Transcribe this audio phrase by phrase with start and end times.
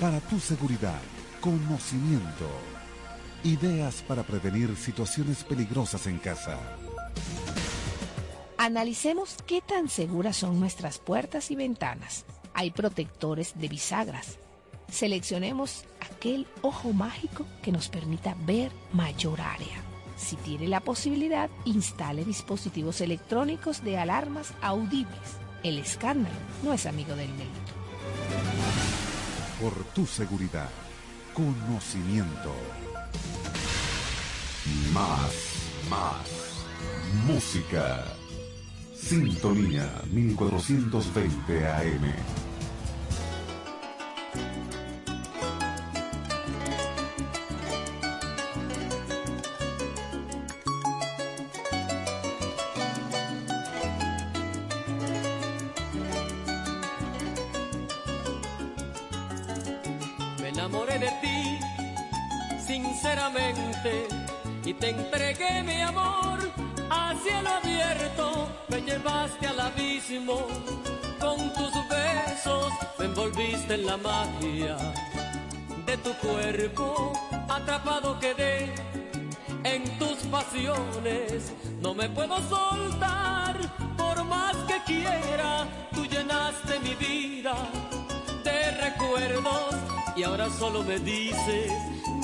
[0.00, 1.00] Para tu seguridad,
[1.40, 2.46] conocimiento.
[3.42, 6.58] Ideas para prevenir situaciones peligrosas en casa.
[8.58, 12.26] Analicemos qué tan seguras son nuestras puertas y ventanas.
[12.52, 14.38] Hay protectores de bisagras.
[14.90, 19.82] Seleccionemos aquel ojo mágico que nos permita ver mayor área.
[20.18, 25.38] Si tiene la posibilidad, instale dispositivos electrónicos de alarmas audibles.
[25.62, 27.65] El escándalo no es amigo del delito.
[29.60, 30.68] Por tu seguridad,
[31.32, 32.54] conocimiento.
[34.92, 35.32] Más,
[35.88, 36.66] más.
[37.26, 38.04] Música.
[38.94, 42.35] Sintonía 1420 AM.
[82.16, 83.54] Puedo soltar
[83.96, 85.68] por más que quiera.
[85.94, 87.54] Tú llenaste mi vida
[88.42, 89.74] de recuerdos
[90.16, 91.70] y ahora solo me dices,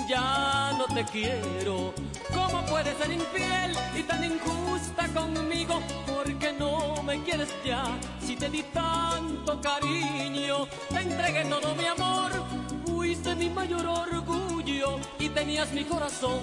[0.09, 1.93] ya no te quiero.
[2.35, 5.81] ¿Cómo puedes ser infiel y tan injusta conmigo?
[6.07, 7.85] Porque no me quieres ya,
[8.25, 12.31] si te di tanto cariño, te entregué todo mi amor,
[12.87, 14.99] fuiste mi mayor orgullo
[15.43, 16.39] tenías mi corazón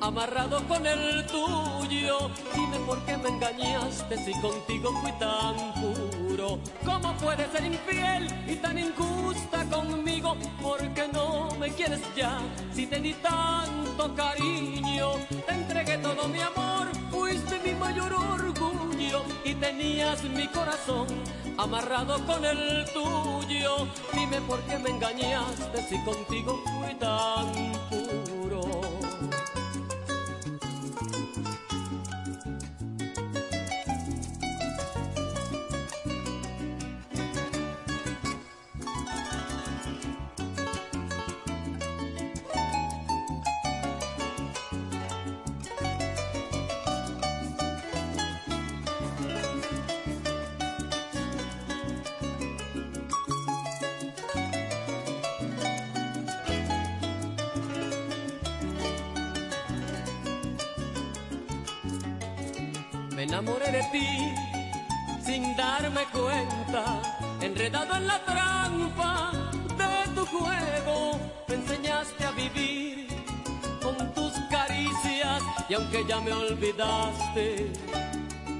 [0.00, 2.30] amarrado con el tuyo.
[2.54, 6.60] Dime por qué me engañaste si contigo fui tan puro.
[6.84, 10.36] ¿Cómo puedes ser infiel y tan injusta conmigo?
[10.62, 12.38] Porque no me quieres ya
[12.72, 15.14] si te di tanto cariño.
[15.44, 21.08] Te entregué todo mi amor, fuiste mi mayor orgullo y tenías mi corazón
[21.58, 23.88] amarrado con el tuyo.
[24.12, 27.52] Dime por qué me engañaste si contigo fui tan
[27.90, 28.25] puro.
[75.96, 77.72] Aunque ya me olvidaste,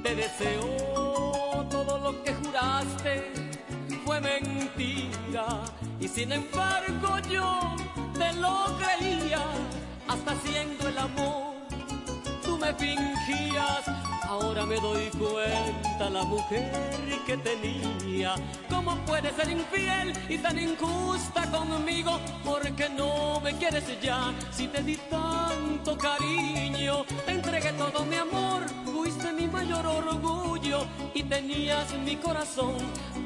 [0.02, 3.32] te deseo todo lo que juraste
[4.04, 5.46] fue mentira
[6.00, 7.60] y sin embargo yo
[8.14, 9.42] te lo creía
[10.08, 11.54] hasta siendo el amor
[12.42, 14.05] tú me fingías.
[14.38, 16.70] Ahora me doy cuenta la mujer
[17.24, 18.34] que tenía.
[18.68, 22.20] ¿Cómo puedes ser infiel y tan injusta conmigo?
[22.44, 24.34] Porque no me quieres ya.
[24.50, 28.66] Si te di tanto cariño, te entregué todo mi amor.
[28.84, 32.76] Fuiste mi mayor orgullo y tenías mi corazón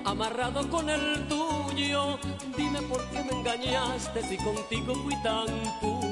[0.05, 2.21] amarrado con el tuyo.
[2.57, 6.10] Dime por qué me engañaste si contigo fui tan.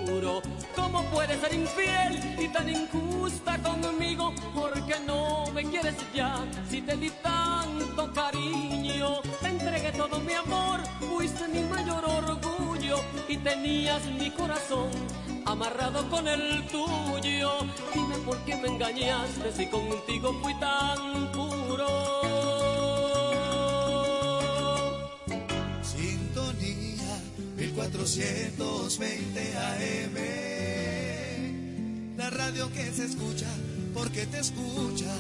[0.75, 4.35] ¿Cómo puedes ser infiel y tan injusta conmigo?
[4.53, 9.20] Porque no me quieres ya si te di tanto cariño.
[9.41, 12.97] Te entregué todo mi amor, fuiste mi mayor orgullo
[13.29, 14.91] y tenías mi corazón
[15.47, 17.50] amarrado con el tuyo.
[17.94, 22.28] Dime por qué me engañaste si contigo fui tan puro.
[27.88, 30.17] 1420 AM.
[32.19, 33.46] La radio que se escucha
[33.94, 35.17] porque te escucha.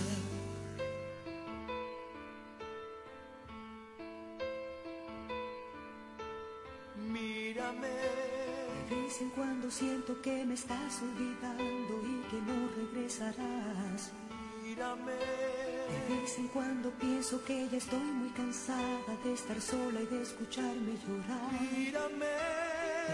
[7.10, 7.88] Mírame.
[8.90, 14.12] De vez en cuando siento que me estás olvidando y que no regresarás.
[14.62, 15.67] Mírame.
[15.88, 20.22] De vez en cuando pienso que ya estoy muy cansada de estar sola y de
[20.22, 21.60] escucharme llorar.
[21.72, 22.26] Mírame.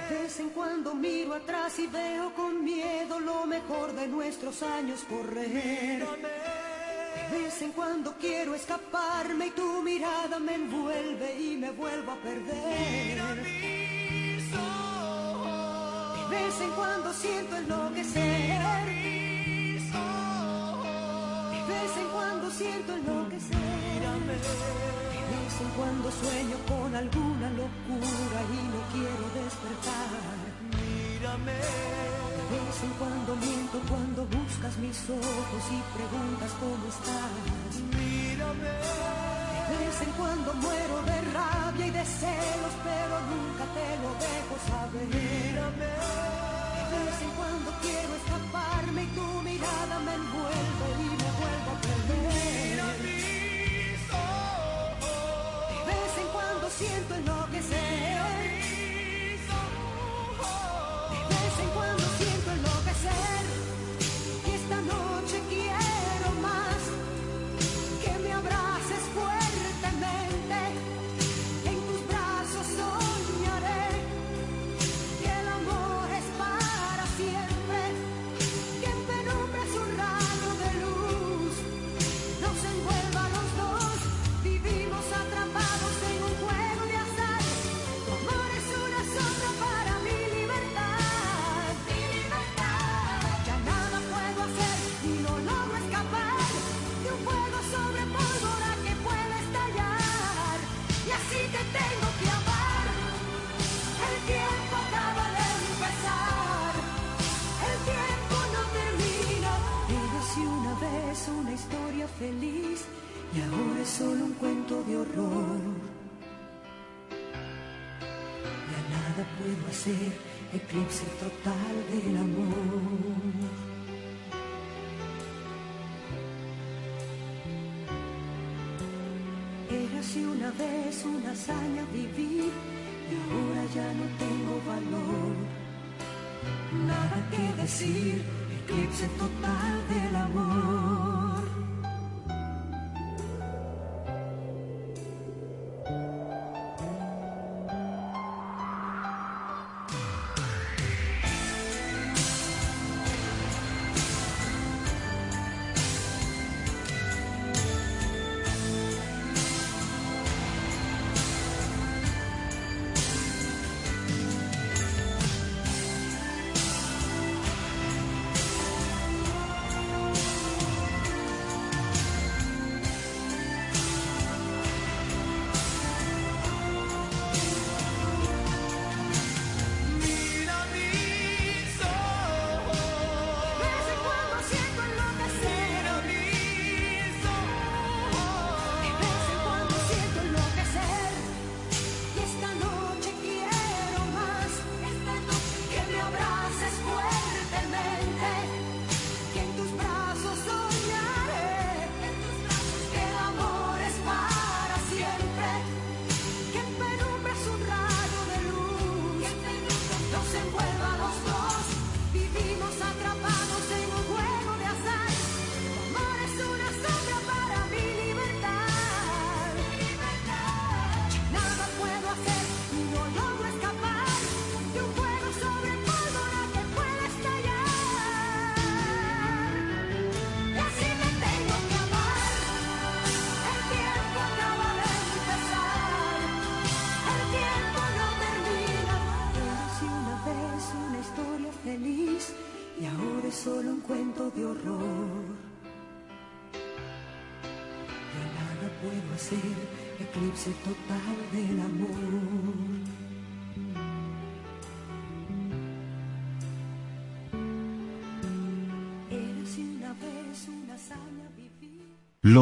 [0.09, 5.05] De vez en cuando miro atrás y veo con miedo lo mejor de nuestros años
[5.09, 6.05] correr.
[7.31, 12.17] De vez en cuando quiero escaparme y tu mirada me envuelve y me vuelvo a
[12.17, 13.19] perder.
[16.29, 18.85] vez en cuando siento enloquecer.
[21.67, 23.57] De vez en cuando siento enloquecer.
[25.25, 30.09] De vez en cuando sueño con alguna locura y no quiero despertar.
[30.77, 31.57] Mírame.
[32.51, 37.73] De vez en cuando miento cuando buscas mis ojos y preguntas cómo estás.
[37.97, 38.75] Mírame.
[39.71, 44.55] De vez en cuando muero de rabia y de celos, pero nunca te lo dejo
[44.69, 45.09] saber.
[45.09, 45.93] Mírame.
[46.93, 51.14] De vez en cuando quiero escaparme y tu mirada me envuelve y
[56.77, 58.05] siento enloquecer.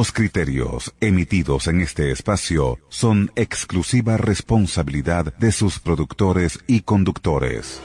[0.03, 7.81] Los criterios emitidos en este espacio son exclusiva responsabilidad de sus productores y conductores.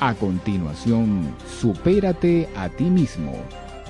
[0.00, 3.34] A continuación, Supérate a ti mismo.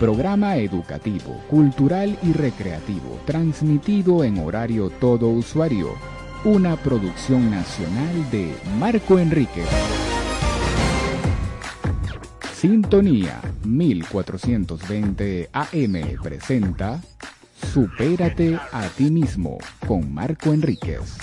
[0.00, 5.94] Programa educativo, cultural y recreativo, transmitido en horario todo usuario.
[6.42, 9.68] Una producción nacional de Marco Enríquez.
[12.60, 17.00] Sintonía 1420 AM presenta
[17.72, 19.56] Supérate a ti mismo
[19.88, 21.16] con Marco Enríquez.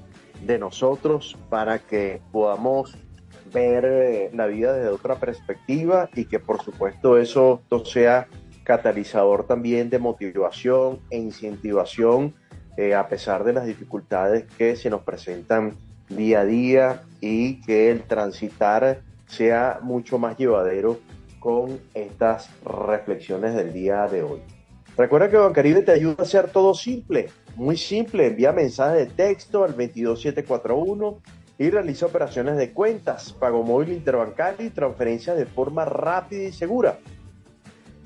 [0.44, 2.98] de nosotros para que podamos
[3.54, 8.28] ver eh, la vida desde otra perspectiva y que por supuesto eso sea
[8.64, 12.34] catalizador también de motivación e incentivación
[12.78, 15.76] eh, a pesar de las dificultades que se nos presentan
[16.08, 21.00] día a día y que el transitar sea mucho más llevadero
[21.40, 24.42] con estas reflexiones del día de hoy.
[24.98, 28.28] Recuerda que Bancaribe te ayuda a hacer todo simple, muy simple.
[28.28, 31.22] Envía mensajes de texto al 22741
[31.60, 37.00] y realiza operaciones de cuentas, pago móvil interbancario y transferencias de forma rápida y segura.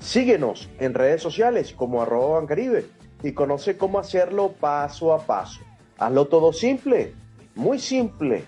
[0.00, 2.84] Síguenos en redes sociales como arroba Bancaribe
[3.22, 5.60] y conoce cómo hacerlo paso a paso.
[5.98, 7.14] Hazlo todo simple,
[7.54, 8.44] muy simple.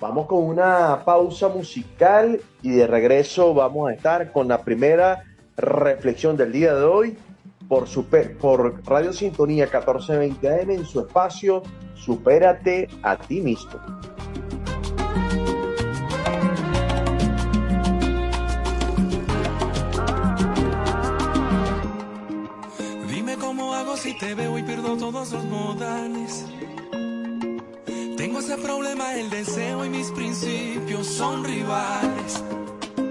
[0.00, 5.24] Vamos con una pausa musical y de regreso vamos a estar con la primera
[5.56, 7.18] reflexión del día de hoy
[7.68, 11.62] por, super, por Radio Sintonía 1420 AM en su espacio
[11.94, 13.80] Supérate a ti mismo.
[23.96, 26.44] si te veo y pierdo todos los modales.
[28.16, 32.44] Tengo ese problema, el deseo y mis principios son rivales.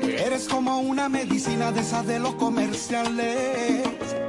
[0.03, 4.24] Eres como una medicina de esas de los comerciales.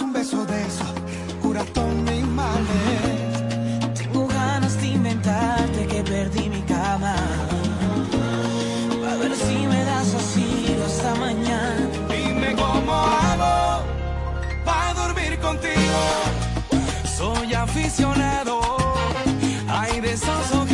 [0.00, 0.84] Un beso de eso,
[1.42, 3.94] cura todos mis males.
[3.94, 7.14] Tengo ganas de inventarte que perdí mi cama.
[9.10, 11.88] A ver si me das así hasta mañana.
[12.08, 13.84] Dime cómo hago
[14.64, 16.00] para dormir contigo.
[17.16, 18.60] Soy aficionado,
[19.68, 20.67] ay de esos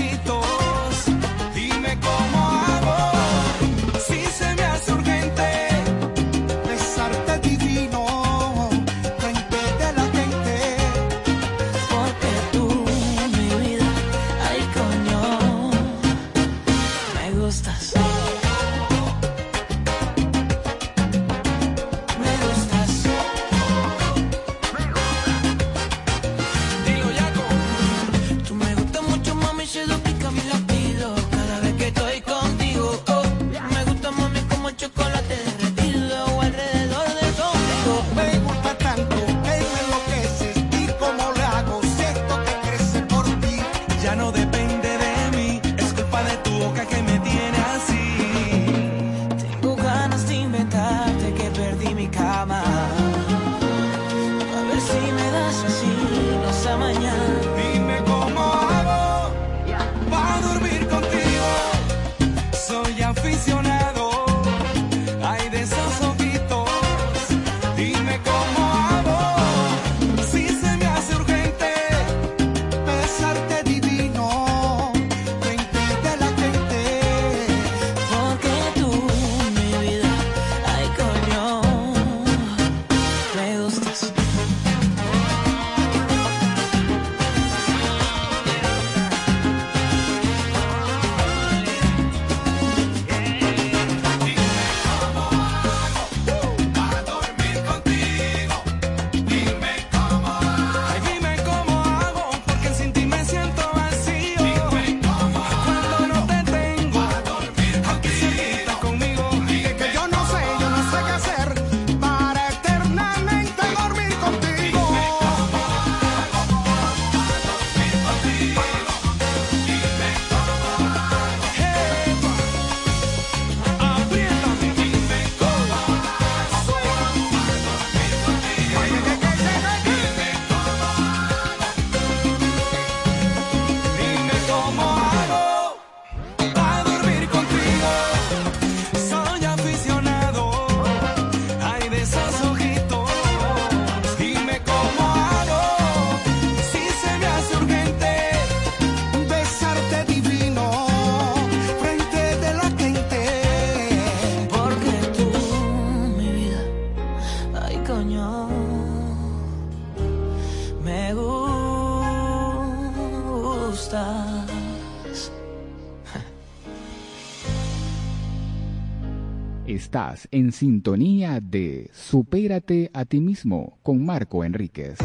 [169.95, 174.99] Estás en sintonía de Supérate a ti mismo con Marco Enríquez.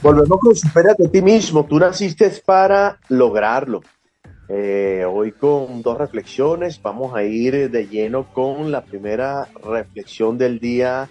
[0.00, 1.66] Volvemos con Supérate a ti mismo.
[1.66, 3.82] Tú naciste para lograrlo.
[4.48, 6.80] Eh, hoy con dos reflexiones.
[6.80, 11.10] Vamos a ir de lleno con la primera reflexión del día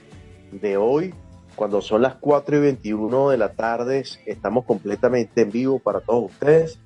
[0.52, 1.14] de hoy.
[1.56, 6.32] Cuando son las 4 y 21 de la tarde, estamos completamente en vivo para todos
[6.32, 6.80] ustedes.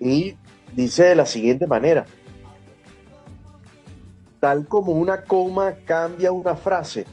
[0.00, 0.34] Y
[0.74, 2.06] dice de la siguiente manera.
[4.40, 7.06] Tal como una coma cambia una frase,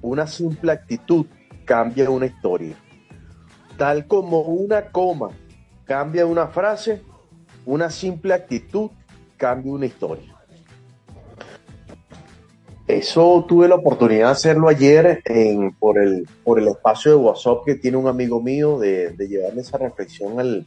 [0.00, 1.26] una simple actitud
[1.64, 2.76] cambia una historia.
[3.76, 5.30] Tal como una coma
[5.84, 7.02] cambia una frase,
[7.66, 8.90] una simple actitud
[9.36, 10.32] cambia una historia.
[12.86, 15.22] Eso tuve la oportunidad de hacerlo ayer
[15.78, 19.78] por, el, por el espacio de WhatsApp que tiene un amigo mío de, de esa
[19.78, 20.66] reflexión al,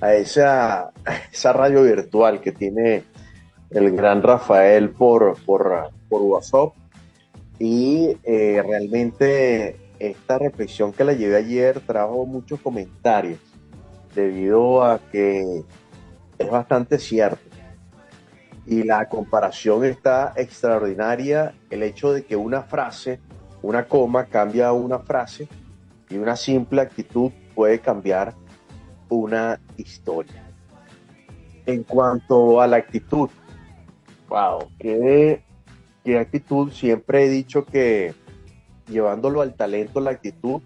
[0.00, 0.92] a, esa, a
[1.32, 3.04] esa radio virtual que tiene
[3.74, 6.72] el gran Rafael por, por, por WhatsApp.
[7.58, 13.38] Y eh, realmente esta reflexión que la llevé ayer trajo muchos comentarios
[14.14, 15.62] debido a que
[16.38, 17.40] es bastante cierto.
[18.66, 21.54] Y la comparación está extraordinaria.
[21.70, 23.20] El hecho de que una frase,
[23.62, 25.48] una coma, cambia una frase
[26.08, 28.34] y una simple actitud puede cambiar
[29.08, 30.44] una historia.
[31.66, 33.28] En cuanto a la actitud,
[34.32, 35.42] wow, qué,
[36.04, 36.72] qué actitud.
[36.72, 38.14] Siempre he dicho que
[38.88, 40.62] llevándolo al talento, la actitud,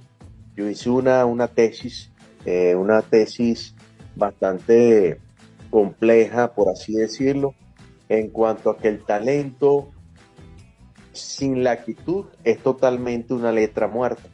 [0.57, 2.13] yo hice una, una tesis,
[2.45, 3.75] eh, una tesis
[4.15, 5.21] bastante
[5.71, 7.55] compleja, por así decirlo,
[8.09, 9.89] en cuanto a que el talento
[11.13, 14.29] sin la actitud es totalmente una letra muerta.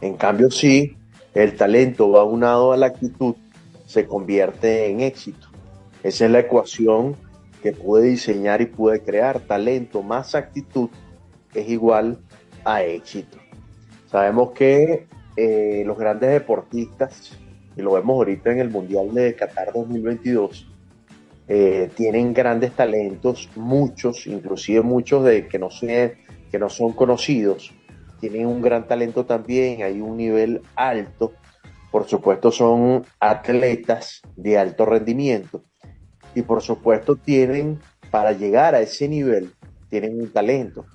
[0.00, 0.96] En cambio, sí,
[1.34, 3.36] el talento va unado a la actitud,
[3.86, 5.48] se convierte en éxito.
[6.02, 7.16] Esa es la ecuación
[7.64, 9.40] que pude diseñar y pude crear.
[9.40, 10.90] Talento más actitud
[11.54, 12.18] es igual
[12.62, 13.38] a éxito.
[14.06, 17.38] Sabemos que eh, los grandes deportistas,
[17.74, 20.70] y lo vemos ahorita en el Mundial de Qatar 2022,
[21.48, 26.18] eh, tienen grandes talentos, muchos, inclusive muchos de que no, sé,
[26.50, 27.72] que no son conocidos,
[28.20, 31.32] tienen un gran talento también, hay un nivel alto,
[31.90, 35.64] por supuesto son atletas de alto rendimiento
[36.34, 39.52] y por supuesto tienen, para llegar a ese nivel,
[39.88, 40.86] tienen un talento,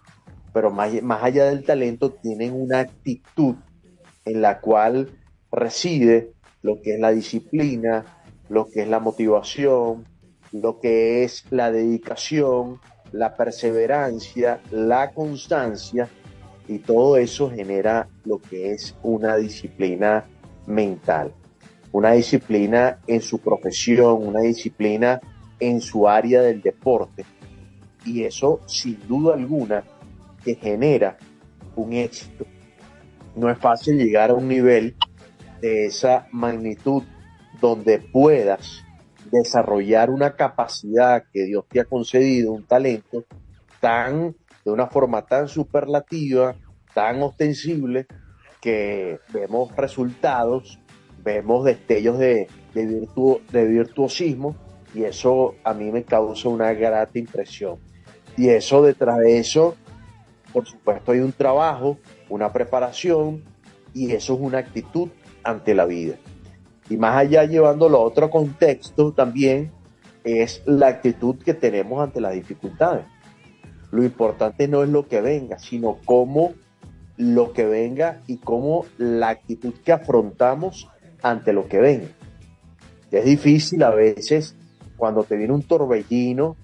[0.53, 3.55] pero más, más allá del talento tienen una actitud
[4.25, 5.09] en la cual
[5.51, 8.05] reside lo que es la disciplina,
[8.49, 10.05] lo que es la motivación,
[10.51, 12.79] lo que es la dedicación,
[13.11, 16.09] la perseverancia, la constancia,
[16.67, 20.25] y todo eso genera lo que es una disciplina
[20.67, 21.33] mental,
[21.91, 25.19] una disciplina en su profesión, una disciplina
[25.59, 27.25] en su área del deporte.
[28.05, 29.83] Y eso, sin duda alguna,
[30.43, 31.17] que genera
[31.75, 32.45] un éxito.
[33.35, 34.95] No es fácil llegar a un nivel
[35.61, 37.03] de esa magnitud
[37.59, 38.83] donde puedas
[39.31, 43.25] desarrollar una capacidad que Dios te ha concedido, un talento
[43.79, 46.55] tan, de una forma tan superlativa,
[46.93, 48.07] tan ostensible,
[48.61, 50.78] que vemos resultados,
[51.33, 54.55] vemos destellos de, de, virtu, de virtuosismo,
[54.93, 57.77] y eso a mí me causa una grata impresión.
[58.37, 59.75] Y eso, detrás de eso,
[60.53, 61.97] por supuesto, hay un trabajo,
[62.29, 63.43] una preparación,
[63.93, 65.09] y eso es una actitud
[65.43, 66.15] ante la vida.
[66.89, 69.71] Y más allá llevándolo a otro contexto también
[70.23, 73.05] es la actitud que tenemos ante las dificultades.
[73.91, 76.53] Lo importante no es lo que venga, sino cómo
[77.17, 80.89] lo que venga y cómo la actitud que afrontamos
[81.21, 82.07] ante lo que venga.
[83.11, 84.55] Es difícil a veces
[84.97, 86.55] cuando te viene un torbellino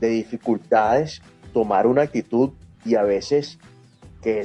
[0.00, 2.50] de dificultades tomar una actitud
[2.84, 3.58] y a veces
[4.22, 4.42] que,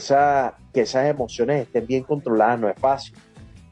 [0.74, 3.16] que esas emociones estén bien controladas no es fácil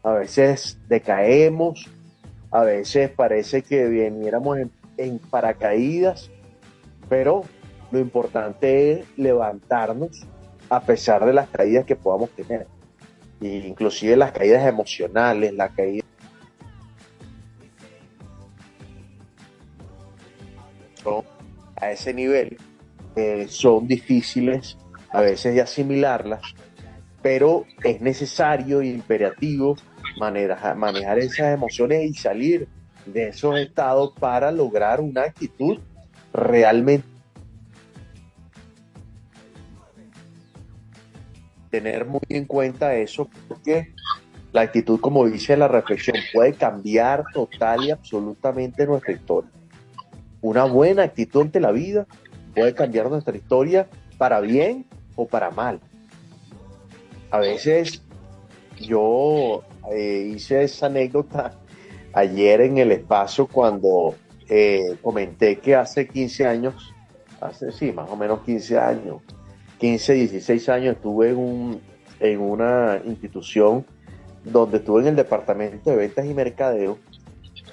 [0.06, 1.90] a veces decaemos,
[2.52, 6.30] a veces parece que viniéramos en, en paracaídas,
[7.10, 7.42] pero
[7.90, 10.24] lo importante es levantarnos
[10.70, 12.68] a pesar de las caídas que podamos tener,
[13.42, 16.04] inclusive las caídas emocionales, la caída
[21.76, 22.58] a ese nivel
[23.16, 24.78] eh, son difíciles
[25.12, 26.42] a veces de asimilarlas,
[27.22, 29.78] pero es necesario y imperativo
[30.18, 32.68] manejar, manejar esas emociones y salir
[33.06, 35.80] de esos estados para lograr una actitud
[36.34, 37.15] realmente
[41.82, 43.94] tener muy en cuenta eso porque
[44.52, 49.52] la actitud como dice la reflexión puede cambiar total y absolutamente nuestra historia
[50.46, 52.06] una buena actitud ante la vida
[52.54, 53.88] puede cambiar nuestra historia
[54.20, 54.86] para bien
[55.16, 55.80] o para mal.
[57.32, 58.04] A veces
[58.80, 61.54] yo eh, hice esa anécdota
[62.14, 64.14] ayer en el espacio cuando
[64.48, 66.94] eh, comenté que hace 15 años,
[67.42, 69.22] hace sí, más o menos 15 años,
[69.80, 71.82] 15, 16 años estuve en, un,
[72.20, 73.86] en una institución
[74.44, 76.98] donde estuve en el departamento de ventas y mercadeo.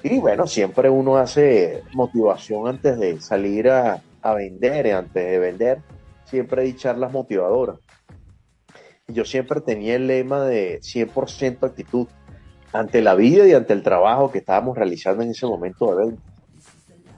[0.01, 5.81] Y bueno, siempre uno hace motivación antes de salir a, a vender, antes de vender,
[6.25, 7.79] siempre hay charlas motivadoras.
[9.07, 12.07] Yo siempre tenía el lema de 100% actitud
[12.71, 16.32] ante la vida y ante el trabajo que estábamos realizando en ese momento de venta.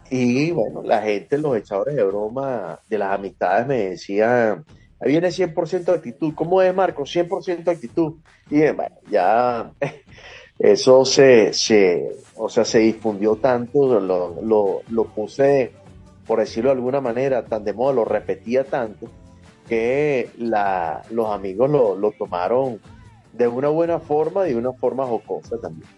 [0.09, 4.63] Y bueno, la gente, los echadores de broma de las amistades me decían,
[4.99, 6.33] ahí viene 100% de actitud.
[6.35, 7.03] ¿Cómo es, Marco?
[7.03, 8.13] 100% de actitud.
[8.49, 9.71] Y bueno, ya
[10.59, 15.71] eso se, se, o sea, se difundió tanto, lo, lo, lo puse,
[16.27, 19.07] por decirlo de alguna manera, tan de moda, lo repetía tanto,
[19.67, 22.79] que la, los amigos lo, lo tomaron
[23.33, 25.89] de una buena forma y de una forma jocosa también.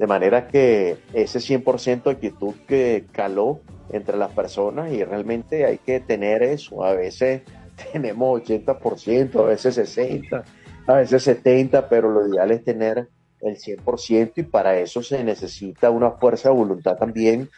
[0.00, 3.60] De manera que ese 100% de actitud que caló
[3.92, 6.82] entre las personas y realmente hay que tener eso.
[6.82, 7.42] A veces
[7.92, 10.42] tenemos 80%, a veces 60%,
[10.86, 13.08] a veces 70%, pero lo ideal es tener
[13.42, 17.50] el 100% y para eso se necesita una fuerza de voluntad también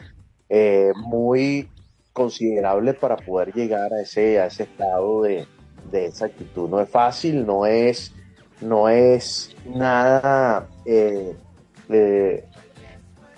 [0.48, 1.68] eh, muy
[2.12, 5.46] considerable para poder llegar a ese, a ese estado de,
[5.92, 6.68] de esa actitud.
[6.68, 8.12] No es fácil, no es,
[8.60, 11.36] no es nada, eh,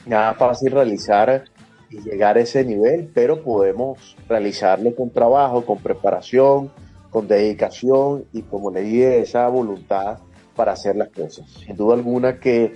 [0.06, 1.44] nada fácil realizar
[1.90, 6.70] y llegar a ese nivel, pero podemos realizarlo con trabajo, con preparación,
[7.10, 10.18] con dedicación y como le dije, esa voluntad
[10.56, 11.48] para hacer las cosas.
[11.48, 12.74] Sin duda alguna que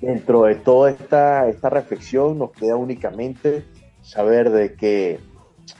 [0.00, 3.64] dentro de toda esta, esta reflexión nos queda únicamente
[4.02, 5.20] saber de que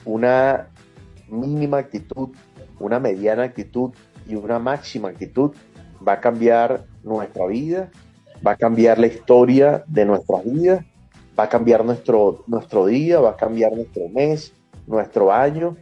[0.05, 0.69] una
[1.29, 2.29] mínima actitud,
[2.79, 3.91] una mediana actitud
[4.27, 5.51] y una máxima actitud
[6.05, 7.89] va a cambiar nuestra vida,
[8.45, 10.85] va a cambiar la historia de nuestras vidas,
[11.37, 14.53] va a cambiar nuestro, nuestro día, va a cambiar nuestro mes,
[14.85, 15.77] nuestro año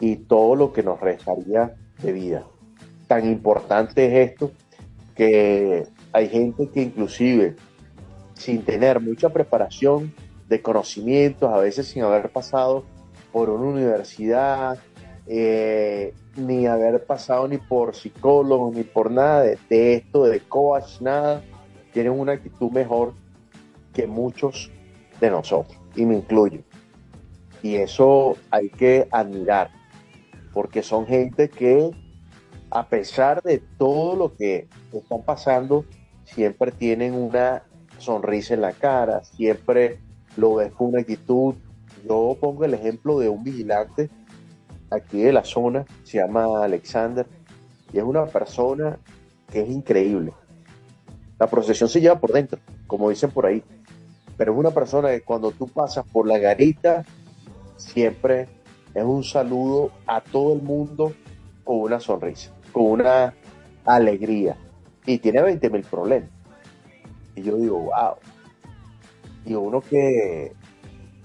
[0.00, 2.44] y todo lo que nos restaría de vida.
[3.06, 4.52] Tan importante es esto
[5.14, 7.56] que hay gente que inclusive
[8.34, 10.12] sin tener mucha preparación
[10.48, 12.84] de conocimientos, a veces sin haber pasado
[13.32, 14.78] por una universidad,
[15.26, 21.00] eh, ni haber pasado ni por psicólogo, ni por nada de, de esto, de coach,
[21.00, 21.42] nada,
[21.94, 23.14] tienen una actitud mejor
[23.94, 24.70] que muchos
[25.20, 26.60] de nosotros, y me incluyo.
[27.62, 29.70] Y eso hay que admirar,
[30.52, 31.92] porque son gente que
[32.70, 35.84] a pesar de todo lo que están pasando,
[36.24, 37.62] siempre tienen una
[37.98, 40.00] sonrisa en la cara, siempre
[40.36, 41.54] lo ves con una actitud.
[42.04, 44.10] Yo pongo el ejemplo de un vigilante
[44.90, 47.26] aquí de la zona, se llama Alexander,
[47.92, 48.98] y es una persona
[49.52, 50.32] que es increíble.
[51.44, 53.62] La procesión se lleva por dentro, como dicen por ahí,
[54.38, 57.04] pero es una persona que cuando tú pasas por la garita,
[57.76, 58.48] siempre
[58.94, 61.12] es un saludo a todo el mundo
[61.62, 63.34] con una sonrisa, con una
[63.84, 64.56] alegría,
[65.04, 66.30] y tiene 20 mil problemas.
[67.36, 68.14] Y yo digo, wow.
[69.44, 70.54] Y uno que,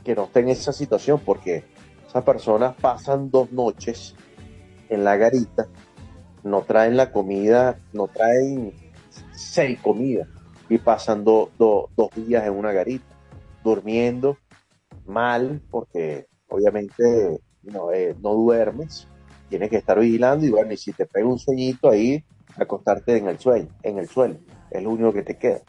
[0.04, 1.64] que no está en esa situación, porque
[2.10, 4.16] esas personas pasan dos noches
[4.90, 5.70] en la garita,
[6.44, 8.89] no traen la comida, no traen
[9.40, 10.28] seis comidas
[10.70, 13.16] y pasan do- do- dos días en una garita,
[13.64, 14.38] durmiendo
[15.06, 19.08] mal, porque obviamente no, eh, no duermes,
[19.50, 22.24] tienes que estar vigilando y bueno, y si te pega un sueñito ahí,
[22.56, 24.38] acostarte en el sueño, en el suelo,
[24.70, 25.62] es lo único que te queda.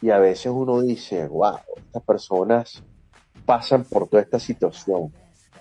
[0.00, 2.82] Y a veces uno dice, wow, estas personas
[3.44, 5.12] pasan por toda esta situación,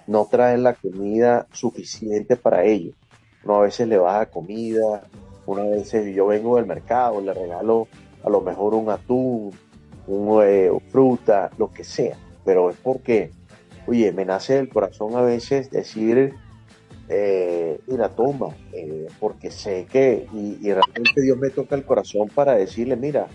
[0.07, 2.95] no traen la comida suficiente para ellos.
[3.43, 5.07] Uno a veces le baja comida,
[5.45, 7.88] una vez yo vengo del mercado, le regalo
[8.23, 9.51] a lo mejor un atún,
[10.08, 13.31] un, eh, fruta, lo que sea, pero es porque,
[13.88, 16.34] oye, me nace del corazón a veces decir,
[17.10, 22.29] eh, mira, toma, eh, porque sé que, y, y realmente Dios me toca el corazón
[22.34, 23.27] para decirle, mira,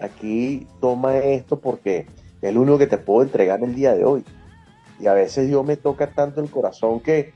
[0.00, 2.06] aquí toma esto porque
[2.42, 4.24] es lo único que te puedo entregar el día de hoy.
[5.00, 7.32] Y a veces Dios me toca tanto el corazón que,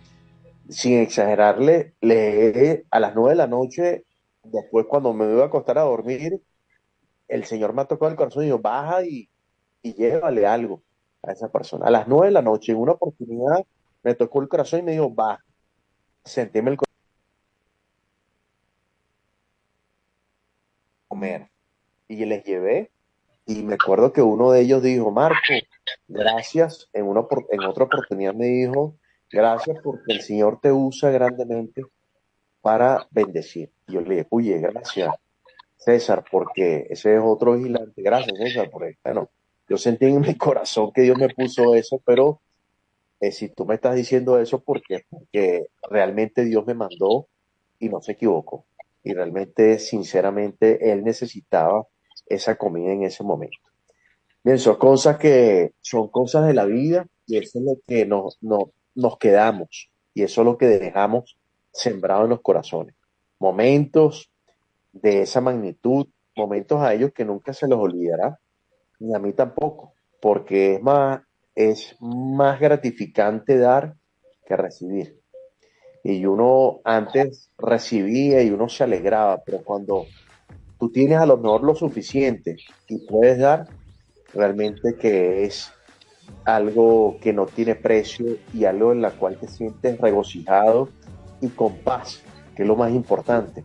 [0.69, 4.05] sin exagerarle, le, a las nueve de la noche,
[4.51, 6.41] después cuando me voy a acostar a dormir,
[7.29, 9.29] el Señor me ha tocado el corazón y dijo, baja y,
[9.83, 10.83] y llévale algo
[11.23, 11.87] a esa persona.
[11.87, 13.65] A las nueve de la noche, en una oportunidad,
[14.03, 15.45] me tocó el corazón y me dijo, baja,
[16.25, 16.89] sentíme el corazón
[21.09, 21.51] comer.
[22.09, 22.91] Y les llevé
[23.47, 25.37] Y me acuerdo que uno de ellos dijo, Marco,
[26.07, 28.97] gracias, en, una, en otra oportunidad me dijo,
[29.31, 31.83] gracias porque el Señor te usa grandemente
[32.69, 33.71] para bendecir.
[33.87, 35.15] Yo le dije, oye, gracias,
[35.79, 38.03] César, porque ese es otro vigilante.
[38.03, 39.31] Gracias, César, porque, bueno,
[39.67, 42.43] yo sentí en mi corazón que Dios me puso eso, pero
[43.21, 47.29] eh, si tú me estás diciendo eso, porque, porque realmente Dios me mandó
[47.79, 48.67] y no se equivocó.
[49.03, 51.87] Y realmente, sinceramente, Él necesitaba
[52.27, 53.57] esa comida en ese momento.
[54.45, 58.37] Bien, son cosas que son cosas de la vida y eso es lo que nos,
[58.43, 61.39] nos, nos quedamos y eso es lo que dejamos
[61.79, 62.95] sembrado en los corazones.
[63.39, 64.31] Momentos
[64.93, 68.39] de esa magnitud, momentos a ellos que nunca se los olvidará,
[68.99, 71.21] ni a mí tampoco, porque es más,
[71.55, 73.95] es más gratificante dar
[74.45, 75.21] que recibir.
[76.03, 80.07] Y uno antes recibía y uno se alegraba, pero cuando
[80.79, 82.57] tú tienes a lo mejor lo suficiente
[82.89, 83.69] y puedes dar,
[84.33, 85.73] realmente que es
[86.45, 90.89] algo que no tiene precio y algo en la cual te sientes regocijado
[91.41, 92.23] y con paz,
[92.55, 93.65] que es lo más importante.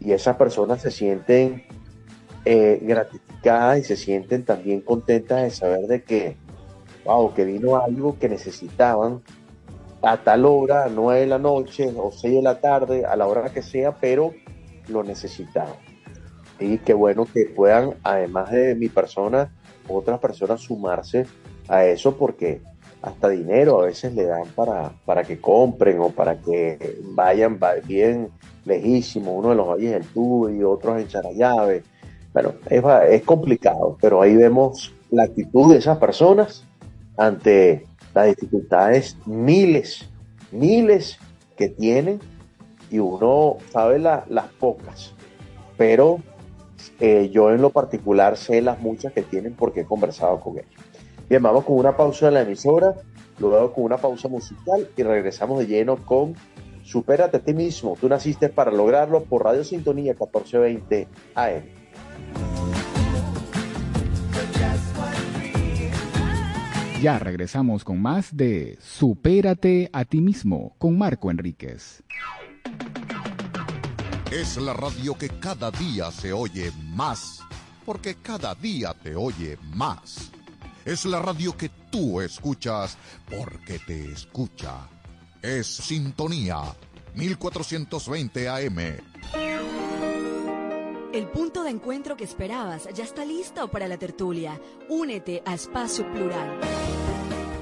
[0.00, 1.64] Y esas personas se sienten
[2.44, 6.36] eh, gratificadas y se sienten también contentas de saber de que,
[7.04, 9.22] wow, que vino algo que necesitaban
[10.02, 13.26] a tal hora, a nueve de la noche o seis de la tarde, a la
[13.26, 14.34] hora que sea, pero
[14.88, 15.76] lo necesitaban.
[16.58, 19.52] Y qué bueno que puedan, además de mi persona,
[19.88, 21.26] otras personas sumarse
[21.68, 22.62] a eso porque
[23.02, 27.74] hasta dinero a veces le dan para, para que compren o para que vayan va-
[27.84, 28.28] bien
[28.64, 31.82] lejísimo, uno de los valles del Tubo y otros en Charallave.
[32.32, 36.64] Bueno, es, es complicado, pero ahí vemos la actitud de esas personas
[37.16, 37.84] ante
[38.14, 40.08] las dificultades miles,
[40.52, 41.18] miles
[41.56, 42.20] que tienen
[42.90, 45.12] y uno sabe la- las pocas,
[45.76, 46.18] pero
[47.00, 50.68] eh, yo en lo particular sé las muchas que tienen porque he conversado con ellos.
[51.32, 52.94] Bien, vamos con una pausa en la emisora,
[53.38, 56.34] luego con una pausa musical y regresamos de lleno con
[56.84, 57.96] Supérate a ti mismo.
[57.98, 61.62] Tú naciste para lograrlo por Radio Sintonía 1420 AM.
[67.00, 72.02] Ya regresamos con más de Supérate a ti mismo con Marco Enríquez.
[74.30, 77.40] Es la radio que cada día se oye más,
[77.86, 80.31] porque cada día te oye más.
[80.84, 82.96] Es la radio que tú escuchas
[83.30, 84.88] porque te escucha.
[85.40, 86.60] Es Sintonía
[87.14, 88.78] 1420 AM.
[91.12, 94.60] El punto de encuentro que esperabas ya está listo para la tertulia.
[94.88, 96.58] Únete a Espacio Plural.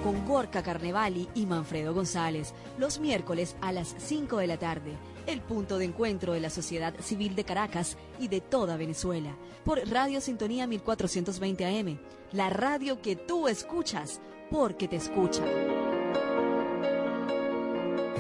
[0.03, 4.97] Con Gorka Carnevali y Manfredo González, los miércoles a las 5 de la tarde.
[5.27, 9.37] El punto de encuentro de la sociedad civil de Caracas y de toda Venezuela.
[9.65, 11.99] Por Radio Sintonía 1420 AM.
[12.33, 15.45] La radio que tú escuchas porque te escucha.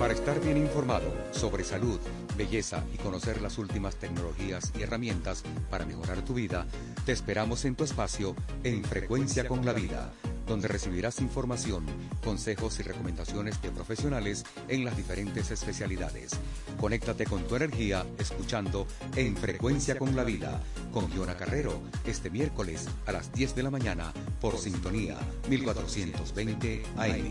[0.00, 2.00] Para estar bien informado sobre salud,
[2.34, 6.66] belleza y conocer las últimas tecnologías y herramientas para mejorar tu vida,
[7.04, 8.34] te esperamos en tu espacio
[8.64, 10.10] en Frecuencia con la Vida,
[10.50, 11.86] donde recibirás información,
[12.24, 16.32] consejos y recomendaciones de profesionales en las diferentes especialidades.
[16.80, 20.60] Conéctate con tu energía escuchando en Frecuencia con la Vida
[20.92, 25.16] con Giona Carrero este miércoles a las 10 de la mañana por Sintonía
[25.48, 27.30] 1420 AM.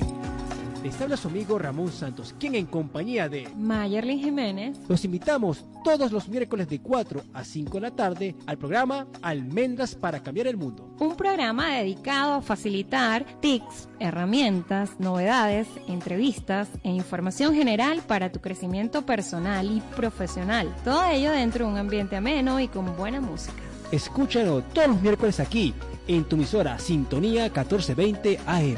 [0.83, 6.13] Les habla su amigo Ramón Santos, quien en compañía de Mayerlin Jiménez los invitamos todos
[6.13, 10.55] los miércoles de 4 a 5 de la tarde al programa Almendras para cambiar el
[10.55, 10.95] mundo.
[10.99, 13.08] un programa dedicado a facilitar
[13.41, 20.73] tips, herramientas, novedades, entrevistas e información general para tu crecimiento personal y profesional.
[20.83, 23.61] Todo ello dentro de un ambiente ameno y con buena música.
[23.91, 25.73] Escúchalo todos los miércoles aquí
[26.07, 28.77] en tu emisora Sintonía 1420 AM.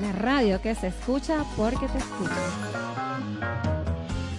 [0.00, 3.85] La radio que se escucha porque te escucha.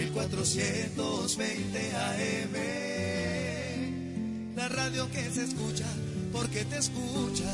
[0.00, 2.54] 1420 AM.
[4.56, 5.84] La radio que se escucha
[6.32, 7.52] porque te escucha.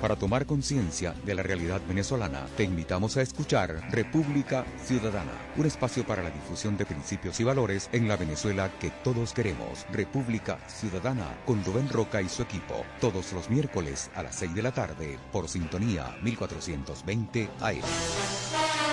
[0.00, 6.06] Para tomar conciencia de la realidad venezolana, te invitamos a escuchar República Ciudadana, un espacio
[6.06, 9.86] para la difusión de principios y valores en la Venezuela que todos queremos.
[9.92, 14.62] República Ciudadana con Rubén Roca y su equipo, todos los miércoles a las 6 de
[14.62, 18.87] la tarde por sintonía 1420 AM.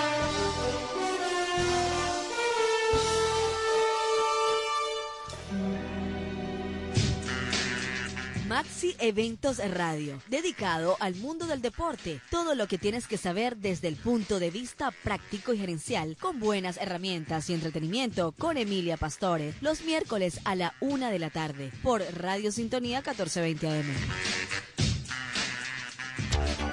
[8.56, 12.22] Maxi Eventos Radio, dedicado al mundo del deporte.
[12.30, 16.40] Todo lo que tienes que saber desde el punto de vista práctico y gerencial, con
[16.40, 21.70] buenas herramientas y entretenimiento, con Emilia Pastore, los miércoles a la una de la tarde,
[21.82, 23.94] por Radio Sintonía 1420 AM.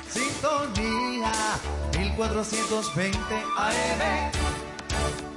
[0.07, 1.31] Sintonía
[1.97, 5.32] 1420 AM.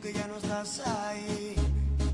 [0.00, 1.54] Que ya no estás ahí.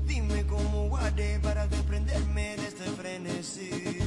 [0.05, 3.97] Dime cómo guardé para desprenderme de este frenesí.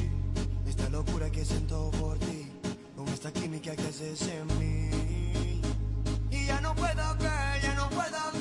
[0.67, 2.49] Esta locura que siento por ti,
[2.97, 5.61] con esta química que haces en mí.
[6.31, 8.32] Y ya no puedo creer, ya no puedo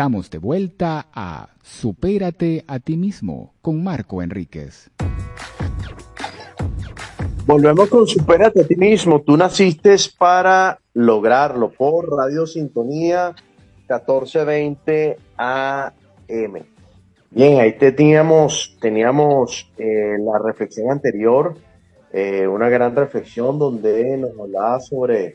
[0.00, 4.90] Estamos de vuelta a Supérate a ti mismo con Marco Enríquez.
[7.44, 9.20] Volvemos con Supérate a ti mismo.
[9.20, 13.34] Tú naciste para lograrlo por Radio Sintonía
[13.90, 16.54] 1420 AM.
[17.30, 21.56] Bien, ahí teníamos, teníamos eh, la reflexión anterior,
[22.10, 25.34] eh, una gran reflexión donde nos hablaba sobre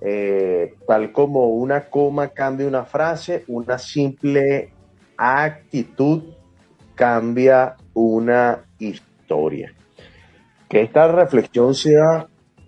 [0.00, 4.72] eh, tal como una coma cambia una frase, una simple
[5.16, 6.22] actitud
[6.94, 9.72] cambia una historia.
[10.68, 12.26] Que esta reflexión sea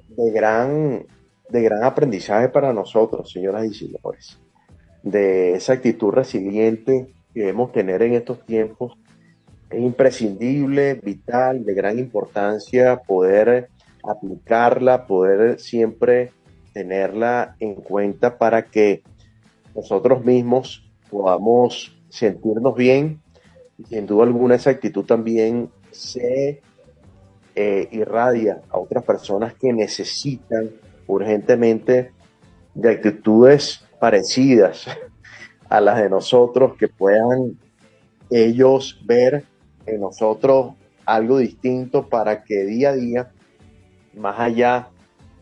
[0.08, 1.04] de gran
[1.48, 4.38] de gran aprendizaje para nosotros, señoras y señores,
[5.02, 8.98] de esa actitud resiliente que debemos tener en estos tiempos.
[9.70, 13.68] Es imprescindible, vital, de gran importancia poder
[14.02, 16.32] aplicarla, poder siempre
[16.78, 19.02] tenerla en cuenta para que
[19.74, 23.20] nosotros mismos podamos sentirnos bien
[23.76, 26.62] y sin duda alguna esa actitud también se
[27.56, 30.70] eh, irradia a otras personas que necesitan
[31.08, 32.12] urgentemente
[32.74, 34.86] de actitudes parecidas
[35.68, 37.58] a las de nosotros, que puedan
[38.30, 39.42] ellos ver
[39.84, 40.74] en nosotros
[41.04, 43.32] algo distinto para que día a día,
[44.14, 44.90] más allá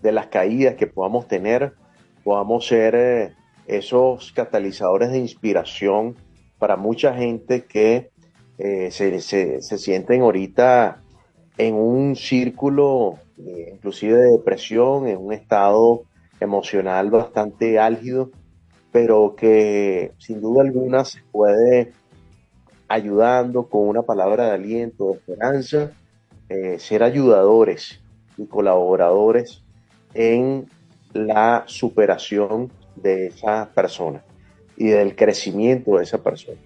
[0.07, 1.73] de las caídas que podamos tener,
[2.23, 3.33] podamos ser eh,
[3.67, 6.15] esos catalizadores de inspiración
[6.61, 8.11] para mucha gente que
[8.59, 11.03] eh, se, se, se sienten ahorita
[11.59, 16.03] en un círculo eh, inclusive de depresión, en un estado
[16.39, 18.31] emocional bastante álgido,
[18.93, 21.93] pero que sin duda alguna se puede
[22.87, 25.91] ayudando con una palabra de aliento, de esperanza,
[26.79, 28.01] ser ayudadores
[28.39, 29.66] y colaboradores
[30.17, 30.67] en
[31.13, 34.25] la superación de esa persona
[34.77, 36.59] y del crecimiento de esa persona.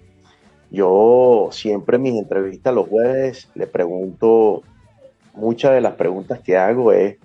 [0.69, 4.63] Yo siempre en mis entrevistas los jueves le pregunto
[5.33, 7.17] muchas de las preguntas que hago es,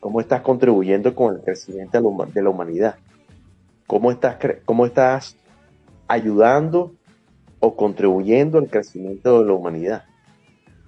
[0.00, 1.98] ¿cómo estás contribuyendo con el crecimiento
[2.32, 2.96] de la humanidad?
[3.86, 5.36] ¿Cómo estás, cómo estás
[6.08, 6.92] ayudando
[7.60, 10.04] o contribuyendo al crecimiento de la humanidad?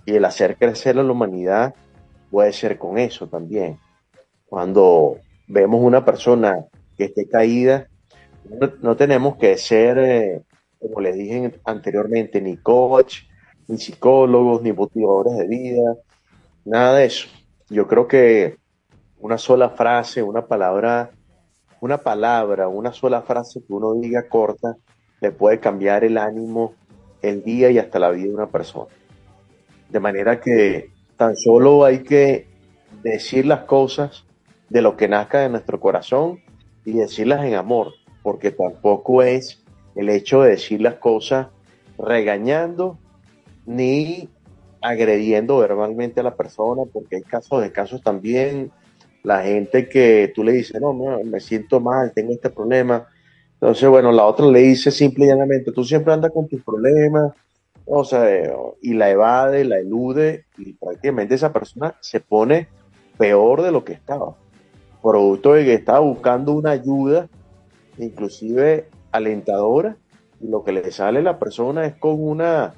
[0.04, 1.74] Y el hacer crecer a la humanidad
[2.30, 3.78] puede ser con eso también.
[4.50, 6.66] Cuando vemos una persona
[6.98, 7.88] que esté caída,
[8.82, 10.42] no, tenemos que ser, eh,
[10.80, 13.20] como les dije anteriormente, ni coach,
[13.68, 15.94] ni psicólogos, ni motivadores de vida,
[16.64, 17.28] Nada de eso.
[17.70, 18.58] Yo creo que
[19.18, 21.10] una sola frase, una palabra,
[21.80, 24.76] una palabra, una sola frase que uno diga corta,
[25.20, 26.74] le puede cambiar el ánimo,
[27.22, 28.90] el día y hasta la vida de una persona.
[29.88, 32.46] De manera que tan solo hay que
[33.02, 34.26] decir las cosas
[34.70, 36.40] de lo que nazca de nuestro corazón
[36.84, 37.92] y decirlas en amor,
[38.22, 39.62] porque tampoco es
[39.94, 41.48] el hecho de decir las cosas
[41.98, 42.98] regañando
[43.66, 44.28] ni
[44.80, 48.70] agrediendo verbalmente a la persona, porque hay casos de casos también,
[49.22, 53.06] la gente que tú le dices, no, me siento mal, tengo este problema.
[53.54, 57.34] Entonces, bueno, la otra le dice simple y llanamente, tú siempre andas con tus problemas,
[57.84, 58.26] o sea,
[58.80, 62.68] y la evade, la elude, y prácticamente esa persona se pone
[63.18, 64.34] peor de lo que estaba.
[65.02, 67.28] Producto de que estaba buscando una ayuda,
[67.98, 69.96] inclusive alentadora,
[70.40, 72.74] y lo que le sale a la persona es con una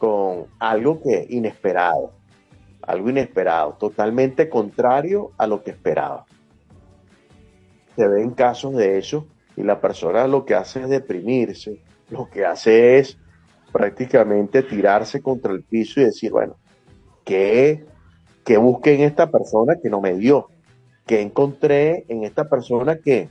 [0.00, 2.12] con algo que inesperado,
[2.80, 6.24] algo inesperado, totalmente contrario a lo que esperaba.
[7.96, 12.46] Se ven casos de eso y la persona lo que hace es deprimirse, lo que
[12.46, 13.18] hace es
[13.70, 16.56] prácticamente tirarse contra el piso y decir, bueno,
[17.24, 17.84] ¿qué,
[18.42, 20.48] qué busqué en esta persona que no me dio?
[21.10, 23.28] ¿Qué encontré en esta persona que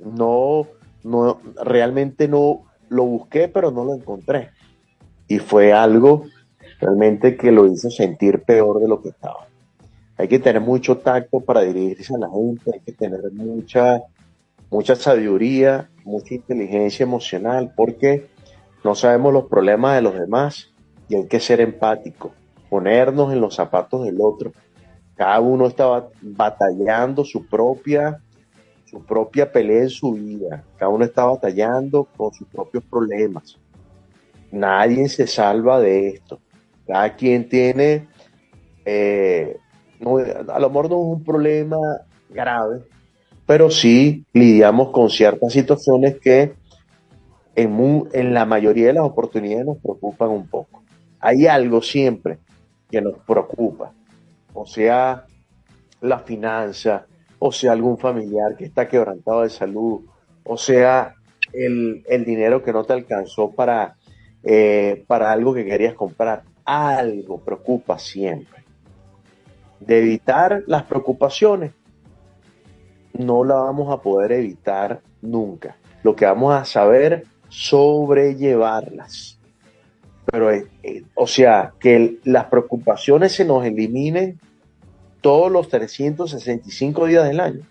[0.00, 0.66] no,
[1.04, 4.50] no, realmente no lo busqué, pero no lo encontré?
[5.28, 6.24] y fue algo
[6.80, 9.48] realmente que lo hizo sentir peor de lo que estaba.
[10.18, 14.02] Hay que tener mucho tacto para dirigirse a la gente, hay que tener mucha,
[14.70, 18.28] mucha sabiduría, mucha inteligencia emocional, porque
[18.84, 20.72] no sabemos los problemas de los demás
[21.08, 22.32] y hay que ser empático,
[22.70, 24.52] ponernos en los zapatos del otro.
[25.16, 28.20] Cada uno estaba batallando su propia,
[28.84, 30.62] su propia pelea en su vida.
[30.76, 33.58] Cada uno está batallando con sus propios problemas
[34.50, 36.40] nadie se salva de esto.
[36.86, 38.08] Cada quien tiene,
[38.84, 39.56] eh,
[40.00, 41.76] a lo mejor no es un problema
[42.30, 42.82] grave,
[43.44, 46.54] pero sí lidiamos con ciertas situaciones que
[47.54, 50.82] en la mayoría de las oportunidades nos preocupan un poco.
[51.20, 52.38] Hay algo siempre
[52.90, 53.92] que nos preocupa,
[54.56, 55.26] o sea,
[56.00, 57.06] la finanza,
[57.38, 60.00] o sea, algún familiar que está quebrantado de salud,
[60.44, 61.14] o sea,
[61.52, 63.96] el, el dinero que no te alcanzó para
[64.48, 66.44] eh, para algo que querías comprar.
[66.64, 68.64] Algo preocupa siempre.
[69.80, 71.72] De evitar las preocupaciones,
[73.12, 75.76] no la vamos a poder evitar nunca.
[76.04, 79.35] Lo que vamos a saber sobrellevarlas.
[80.30, 84.40] Pero, eh, eh, o sea, que las preocupaciones se nos eliminen
[85.20, 87.62] todos los 365 días del año.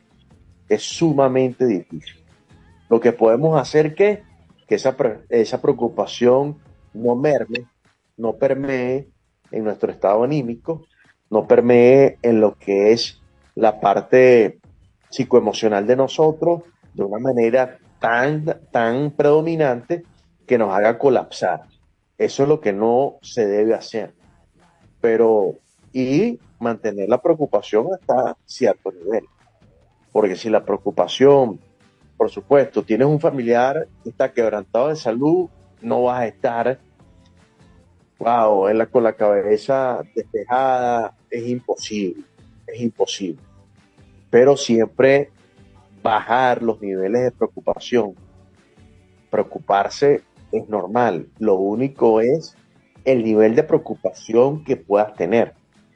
[0.69, 2.23] Es sumamente difícil.
[2.89, 4.23] Lo que podemos hacer que,
[4.67, 4.95] que esa,
[5.29, 6.57] esa preocupación
[6.93, 7.65] no merme,
[8.17, 9.07] no permee
[9.51, 10.85] en nuestro estado anímico,
[11.29, 13.21] no permee en lo que es
[13.55, 14.59] la parte
[15.09, 20.03] psicoemocional de nosotros de una manera tan, tan predominante
[20.45, 21.63] que nos haga colapsar.
[22.17, 24.13] Eso es lo que no se debe hacer.
[25.01, 25.55] Pero,
[25.91, 29.25] y mantener la preocupación hasta cierto nivel.
[30.11, 31.59] Porque si la preocupación,
[32.17, 35.49] por supuesto, tienes un familiar que está quebrantado de salud,
[35.81, 36.79] no vas a estar,
[38.17, 42.23] wow, en la, con la cabeza despejada, es imposible,
[42.65, 43.41] es imposible.
[44.29, 45.31] Pero siempre
[46.05, 48.13] bajar los niveles de preocupación.
[49.29, 50.21] Preocuparse
[50.57, 52.55] es normal, lo único es
[53.03, 55.53] el nivel de preocupación que puedas tener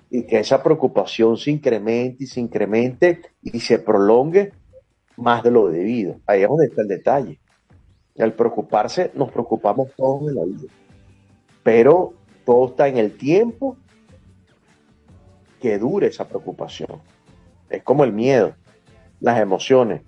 [0.10, 4.54] y que esa preocupación se incremente y se incremente y se prolongue
[5.18, 6.20] más de lo debido.
[6.26, 7.40] Ahí es donde está el detalle.
[8.18, 10.74] Al preocuparse, nos preocupamos todos en la vida,
[11.64, 12.14] pero
[12.46, 13.78] todo está en el tiempo
[15.62, 17.02] que dure esa preocupación.
[17.70, 18.56] Es como el miedo,
[19.20, 20.02] las emociones.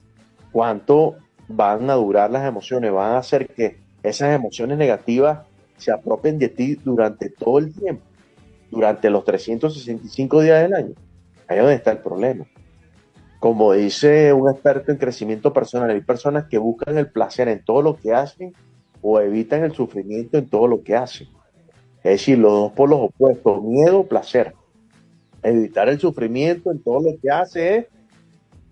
[0.52, 1.16] ¿Cuánto
[1.48, 2.92] van a durar las emociones?
[2.92, 5.46] Van a hacer que esas emociones negativas
[5.78, 8.04] se apropien de ti durante todo el tiempo,
[8.70, 10.94] durante los 365 días del año.
[11.48, 12.46] Ahí es donde está el problema.
[13.40, 17.82] Como dice un experto en crecimiento personal, hay personas que buscan el placer en todo
[17.82, 18.54] lo que hacen
[19.02, 21.28] o evitan el sufrimiento en todo lo que hacen.
[22.04, 24.54] Es decir, los dos polos opuestos, miedo, placer.
[25.44, 27.86] Evitar el sufrimiento en todo lo que hace es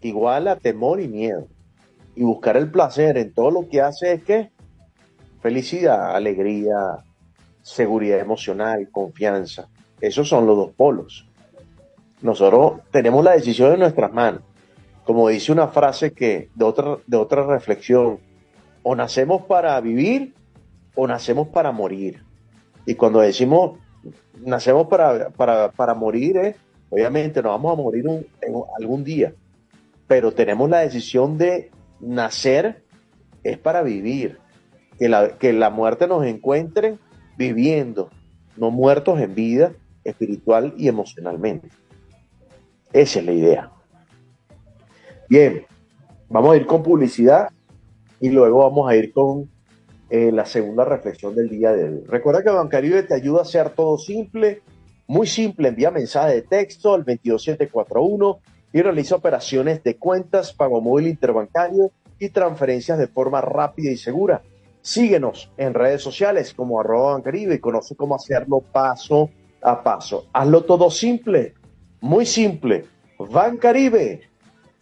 [0.02, 1.48] igual a temor y miedo.
[2.16, 4.52] Y buscar el placer en todo lo que hace es que
[5.42, 7.04] felicidad, alegría,
[7.62, 9.70] seguridad emocional, confianza.
[10.02, 11.28] Esos son los dos polos.
[12.22, 14.42] Nosotros tenemos la decisión en nuestras manos.
[15.04, 18.20] Como dice una frase que de otra, de otra reflexión,
[18.84, 20.34] o nacemos para vivir
[20.96, 22.24] o nacemos para morir.
[22.86, 23.80] Y cuando decimos
[24.44, 26.56] nacemos para, para, para morir, eh,
[26.90, 28.06] obviamente nos vamos a morir
[28.80, 29.34] algún día,
[30.08, 32.84] pero tenemos la decisión de nacer
[33.44, 34.38] es para vivir,
[35.00, 36.97] que la, que la muerte nos encuentre
[37.38, 38.10] viviendo,
[38.58, 39.72] no muertos en vida
[40.04, 41.70] espiritual y emocionalmente.
[42.91, 43.72] Esa es la idea.
[45.30, 45.66] Bien,
[46.28, 47.50] vamos a ir con publicidad
[48.20, 49.50] y luego vamos a ir con
[50.10, 52.04] eh, la segunda reflexión del día de hoy.
[52.08, 54.62] Recuerda que Bancaribe te ayuda a hacer todo simple,
[55.08, 55.70] muy simple.
[55.70, 58.39] Envía mensaje de texto al 22741
[58.74, 64.41] y realiza operaciones de cuentas, pago móvil interbancario y transferencias de forma rápida y segura.
[64.82, 69.30] Síguenos en redes sociales como arroba Bancaribe y conoce cómo hacerlo paso
[69.62, 70.28] a paso.
[70.34, 71.54] Hazlo todo simple,
[72.02, 72.86] muy simple.
[73.18, 74.22] Bancaribe,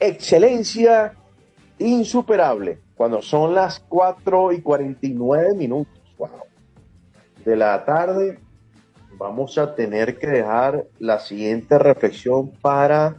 [0.00, 1.14] Excelencia
[1.78, 2.80] insuperable.
[2.96, 6.30] Cuando son las 4 y 49 minutos wow,
[7.44, 8.38] de la tarde,
[9.18, 13.16] vamos a tener que dejar la siguiente reflexión para...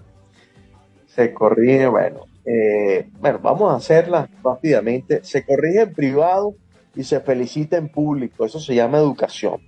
[1.07, 5.23] Se corrige, bueno, eh, bueno, vamos a hacerla rápidamente.
[5.23, 6.55] Se corrige en privado
[6.95, 8.45] y se felicita en público.
[8.45, 9.61] Eso se llama educación.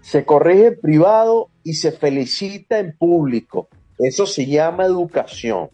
[0.00, 3.68] Se corrige en privado y se felicita en público.
[3.98, 5.70] Eso se llama educación.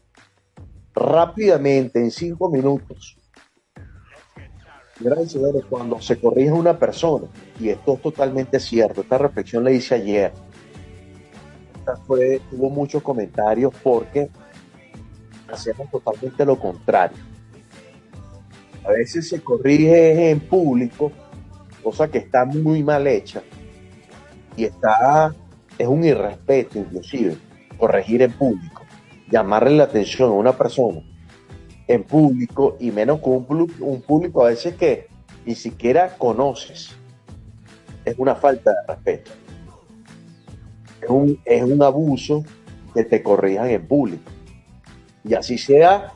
[0.94, 3.16] Rápidamente, en cinco minutos.
[5.04, 7.26] Señoras y señores, cuando se corrige una persona,
[7.60, 10.32] y esto es totalmente cierto, esta reflexión la hice ayer,
[12.06, 14.30] fue, tuvo muchos comentarios porque
[15.52, 17.18] hacemos totalmente lo contrario.
[18.82, 21.12] A veces se corrige en público,
[21.82, 23.42] cosa que está muy mal hecha,
[24.56, 25.34] y está,
[25.76, 27.36] es un irrespeto inclusive,
[27.76, 28.80] corregir en público,
[29.30, 31.02] llamarle la atención a una persona
[31.86, 35.08] en público y menos con un, público a veces que
[35.44, 36.94] ni siquiera conoces.
[38.04, 39.30] Es una falta de respeto.
[41.00, 42.44] Es un, es un abuso
[42.94, 44.30] que te corrijan en público.
[45.24, 46.12] Y así sea,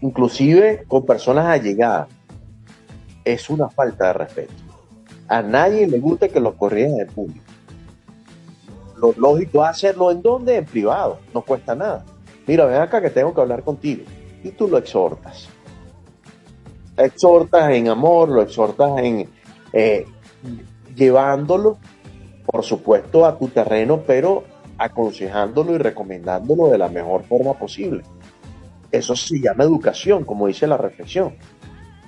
[0.00, 2.08] inclusive con personas allegadas.
[3.24, 4.54] Es una falta de respeto.
[5.28, 7.44] A nadie le gusta que lo corrijan en público.
[8.96, 12.04] Lo lógico es hacerlo en donde, en privado, no cuesta nada.
[12.48, 14.04] Mira, ven acá que tengo que hablar contigo.
[14.42, 15.48] Y tú lo exhortas.
[16.96, 19.28] exhortas en amor, lo exhortas en
[19.72, 20.06] eh,
[20.96, 21.78] llevándolo,
[22.46, 24.44] por supuesto, a tu terreno, pero
[24.78, 28.02] aconsejándolo y recomendándolo de la mejor forma posible.
[28.90, 31.34] Eso se llama educación, como dice la reflexión.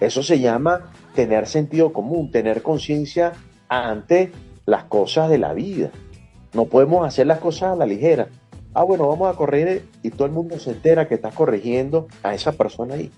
[0.01, 3.32] Eso se llama tener sentido común, tener conciencia
[3.68, 4.32] ante
[4.64, 5.91] las cosas de la vida.
[6.55, 8.28] No podemos hacer las cosas a la ligera.
[8.75, 12.35] Ah, bueno, vamos a correr y todo el mundo se entera que estás corrigiendo a
[12.35, 13.11] esa persona ahí.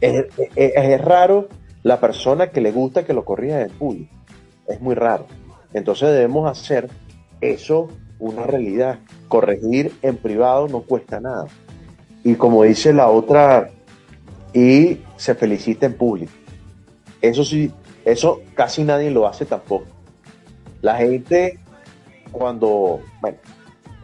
[0.00, 1.48] Es, es- es raro
[1.82, 4.12] la persona que le gusta que lo corrija en público.
[4.66, 5.26] Es muy raro.
[5.72, 6.88] Entonces debemos hacer
[7.40, 8.98] eso una realidad.
[9.28, 11.46] Corregir en privado no cuesta nada.
[12.24, 13.70] Y como dice la otra,
[14.52, 16.32] y se felicita en público.
[17.22, 17.70] Eso sí,
[18.04, 19.86] eso casi nadie lo hace tampoco.
[20.82, 21.58] La gente
[22.32, 23.38] cuando, bueno,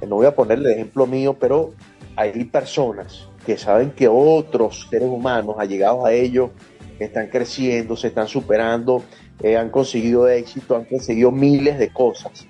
[0.03, 1.72] no voy a ponerle el ejemplo mío, pero
[2.16, 6.51] hay personas que saben que otros seres humanos allegados a ellos
[6.99, 9.03] están creciendo, se están superando,
[9.42, 12.47] eh, han conseguido éxito, han conseguido miles de cosas.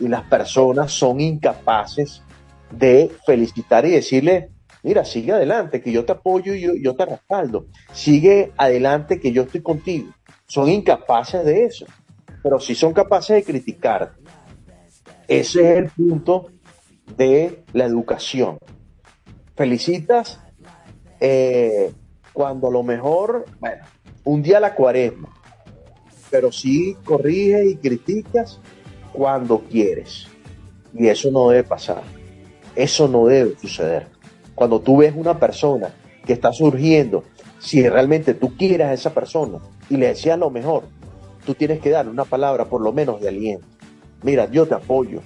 [0.00, 2.22] Y las personas son incapaces
[2.70, 4.50] de felicitar y decirle,
[4.82, 7.66] mira, sigue adelante, que yo te apoyo y yo, te respaldo.
[7.92, 10.12] Sigue adelante, que yo estoy contigo.
[10.46, 11.86] Son incapaces de eso,
[12.42, 14.14] pero sí son capaces de criticar.
[15.28, 16.50] Ese es el punto
[17.16, 18.58] de la educación.
[19.56, 20.40] Felicitas
[21.20, 21.92] eh,
[22.32, 23.84] cuando a lo mejor, bueno,
[24.24, 25.28] un día la cuaresma,
[26.30, 28.58] pero sí corriges y criticas
[29.12, 30.26] cuando quieres.
[30.94, 32.02] Y eso no debe pasar.
[32.74, 34.08] Eso no debe suceder.
[34.54, 35.94] Cuando tú ves una persona
[36.24, 37.24] que está surgiendo,
[37.58, 39.58] si realmente tú quieres a esa persona
[39.88, 40.84] y le deseas lo mejor,
[41.44, 43.66] tú tienes que darle una palabra por lo menos de aliento.
[44.22, 45.20] Mira, yo te apoyo.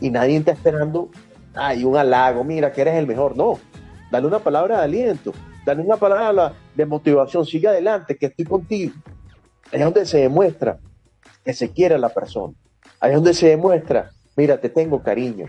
[0.00, 1.10] Y nadie está esperando,
[1.54, 3.36] ay, un halago, mira que eres el mejor.
[3.36, 3.58] No,
[4.10, 5.32] dale una palabra de aliento,
[5.64, 8.94] dale una palabra de motivación, sigue adelante, que estoy contigo.
[9.72, 10.78] Ahí es donde se demuestra
[11.44, 12.54] que se quiere a la persona.
[13.00, 15.46] Ahí es donde se demuestra, mira, te tengo cariño.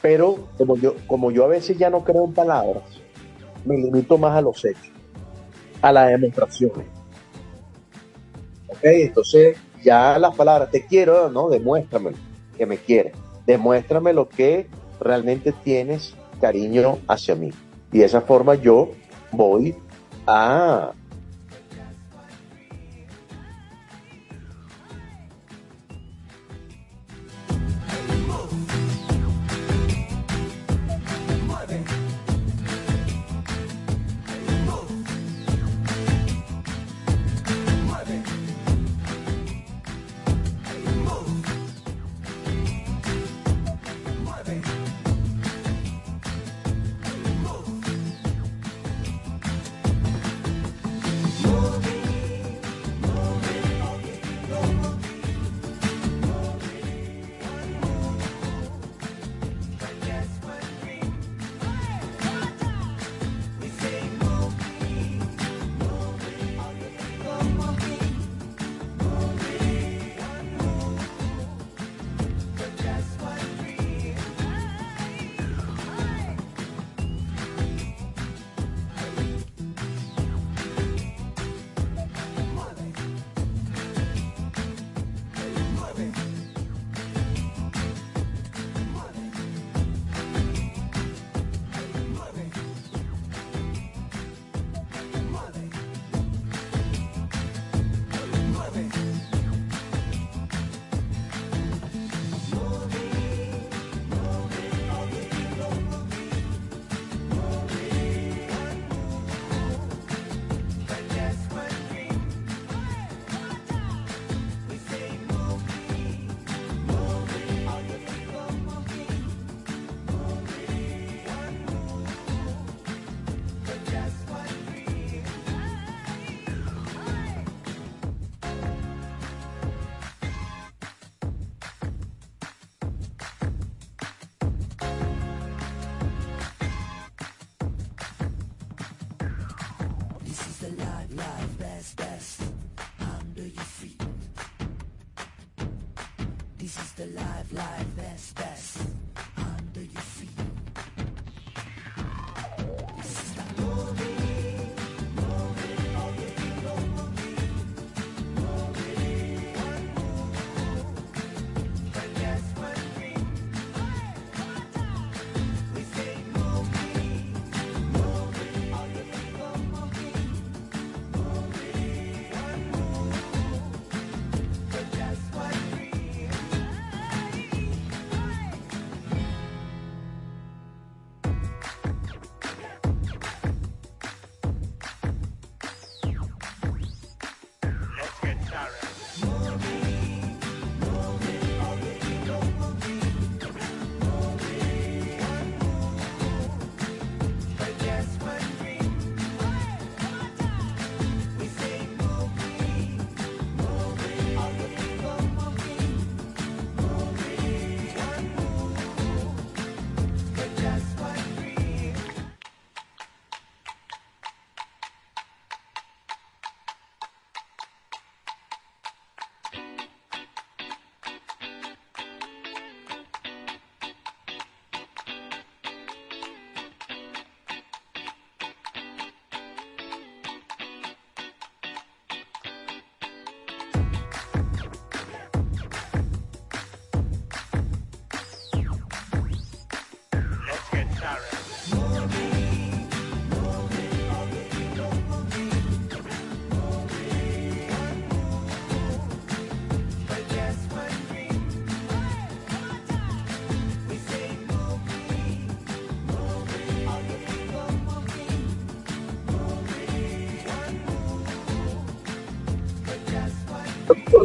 [0.00, 2.84] Pero como yo, como yo a veces ya no creo en palabras,
[3.64, 4.92] me limito más a los hechos,
[5.82, 6.86] a las demostraciones.
[8.68, 8.78] ¿Ok?
[8.82, 12.16] Entonces, ya las palabras, te quiero, no, demuéstramelo,
[12.56, 13.14] que me quieres.
[13.48, 14.66] Demuéstrame lo que
[15.00, 17.50] realmente tienes cariño hacia mí.
[17.90, 18.90] Y de esa forma yo
[19.32, 19.74] voy
[20.26, 20.92] a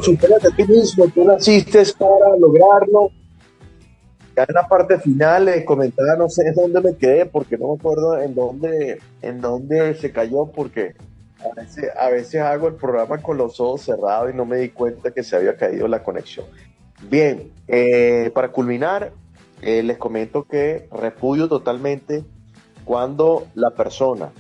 [0.04, 3.10] Supérate a ti mismo, tú naciste para lograrlo.
[4.36, 7.76] Ya en la parte final les comentaba, no sé dónde me quedé, porque no me
[7.76, 10.96] acuerdo en dónde, en dónde se cayó, porque
[11.40, 14.70] a veces, a veces hago el programa con los ojos cerrados y no me di
[14.70, 16.48] cuenta que se había caído la conexión.
[17.10, 19.14] Bien, eh, para culminar,
[19.62, 22.26] eh, les comento que repudio totalmente
[22.84, 24.32] cuando la persona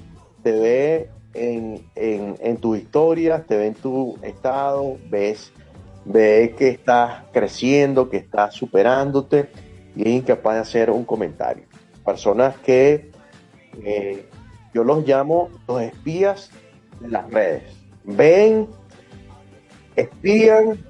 [0.43, 5.51] te ve en, en, en tus historias, te ve en tu estado, ves,
[6.05, 9.49] ve que estás creciendo, que estás superándote
[9.95, 11.65] y es incapaz de hacer un comentario.
[12.05, 13.11] Personas que
[13.84, 14.25] eh,
[14.73, 16.51] yo los llamo los espías
[16.99, 17.63] de las redes.
[18.03, 18.67] Ven,
[19.95, 20.84] espían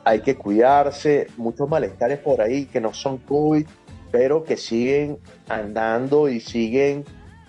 [0.04, 3.66] hay que cuidarse, muchos malestares por ahí que no son COVID,
[4.12, 5.18] pero que siguen
[5.48, 7.04] andando y siguen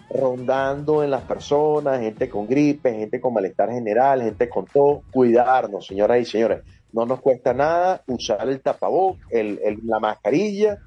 [0.10, 5.04] rondando en las personas, gente con gripe, gente con malestar general, gente con todo.
[5.12, 6.62] Cuidarnos, señoras y señores.
[6.94, 10.78] No nos cuesta nada usar el tapabocas, el, el- la mascarilla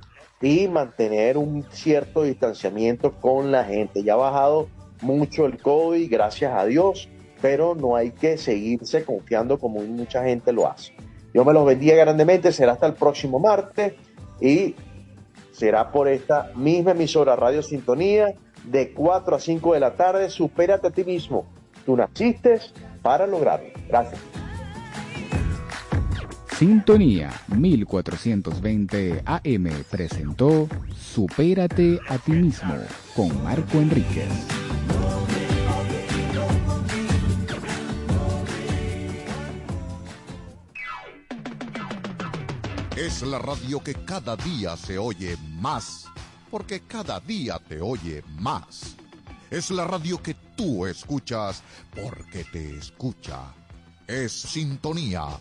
[0.41, 4.03] y mantener un cierto distanciamiento con la gente.
[4.03, 4.69] Ya ha bajado
[5.03, 7.09] mucho el COVID, gracias a Dios,
[7.41, 10.93] pero no hay que seguirse confiando como mucha gente lo hace.
[11.33, 13.95] Dios me los bendiga grandemente, será hasta el próximo martes
[14.41, 14.75] y
[15.53, 18.35] será por esta misma emisora Radio Sintonía
[18.65, 20.31] de 4 a 5 de la tarde.
[20.31, 21.47] Supérate a ti mismo.
[21.85, 22.61] Tú naciste
[23.03, 23.69] para lograrlo.
[23.89, 24.40] Gracias.
[26.61, 32.75] Sintonía 1420 AM presentó Supérate a ti mismo
[33.17, 34.29] con Marco Enríquez.
[42.95, 46.09] Es la radio que cada día se oye más,
[46.51, 48.97] porque cada día te oye más.
[49.51, 51.63] Es la radio que tú escuchas,
[51.95, 53.55] porque te escucha.
[54.07, 55.41] Es Sintonía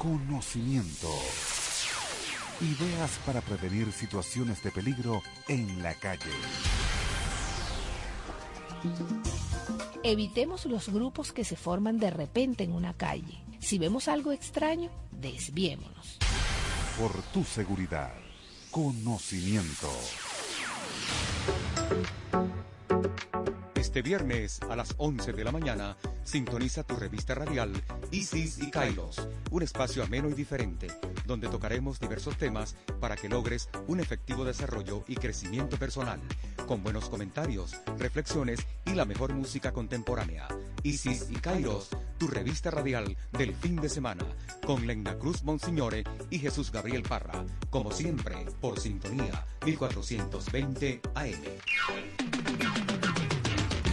[0.00, 1.10] conocimiento.
[2.62, 6.32] Ideas para prevenir situaciones de peligro en la calle.
[10.02, 13.44] Evitemos los grupos que se forman de repente en una calle.
[13.58, 16.16] Si vemos algo extraño, desviémonos.
[16.98, 18.14] Por tu seguridad,
[18.70, 19.90] conocimiento.
[23.90, 27.72] Este viernes a las 11 de la mañana, sintoniza tu revista radial
[28.12, 29.20] Isis y Kairos,
[29.50, 30.86] un espacio ameno y diferente,
[31.26, 36.20] donde tocaremos diversos temas para que logres un efectivo desarrollo y crecimiento personal,
[36.68, 40.46] con buenos comentarios, reflexiones y la mejor música contemporánea.
[40.84, 44.24] Isis y Kairos, tu revista radial del fin de semana,
[44.64, 52.99] con Lenda Cruz Monsignore y Jesús Gabriel Parra, como siempre, por sintonía 1420 AM.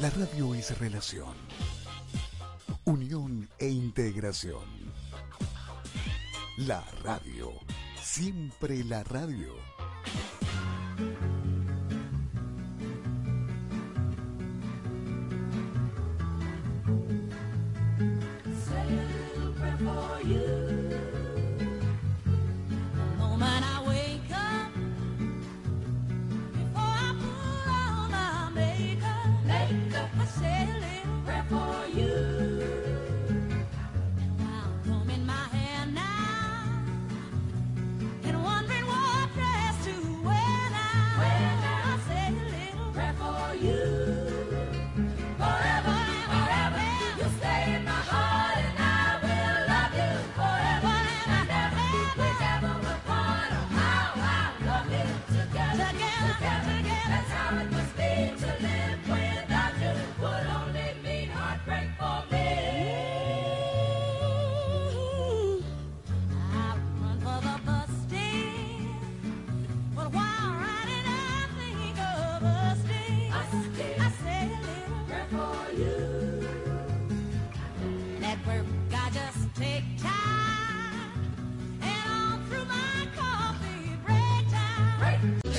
[0.00, 1.34] La radio es relación,
[2.86, 4.64] unión e integración.
[6.56, 7.52] La radio,
[8.02, 9.52] siempre la radio.